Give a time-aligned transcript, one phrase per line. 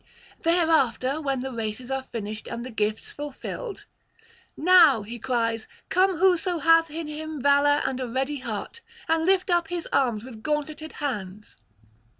[0.41, 3.85] Thereafter, when the races are finished and the gifts fulfilled:
[4.57, 9.67] 'Now,' he cries, 'come, whoso hath in him valour and ready heart, and lift up
[9.67, 11.57] his arms with gauntleted hands.'